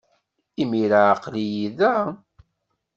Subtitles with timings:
[0.61, 1.95] Imir-a, aql-iyi da.